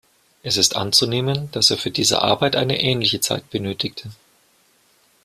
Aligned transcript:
Es 0.41 0.57
ist 0.57 0.75
anzunehmen, 0.77 1.49
dass 1.51 1.69
er 1.69 1.77
für 1.77 1.91
diese 1.91 2.23
Arbeit 2.23 2.55
eine 2.55 2.81
ähnliche 2.81 3.19
Zeit 3.19 3.47
benötigte. 3.51 4.09